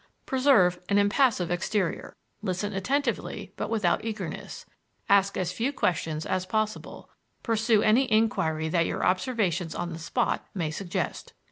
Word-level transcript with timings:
Preserve 0.25 0.79
an 0.89 0.97
impassive 0.97 1.51
exterior: 1.51 2.15
listen 2.41 2.73
attentively 2.73 3.53
but 3.55 3.69
without 3.69 4.03
eagerness; 4.03 4.65
ask 5.09 5.37
as 5.37 5.51
few 5.51 5.71
questions 5.71 6.25
as 6.25 6.43
possible; 6.43 7.11
pursue 7.43 7.83
any 7.83 8.11
inquiry 8.11 8.67
that 8.67 8.87
your 8.87 9.05
observations 9.05 9.75
on 9.75 9.93
the 9.93 9.99
spot 9.99 10.47
may 10.55 10.71
suggest." 10.71 11.33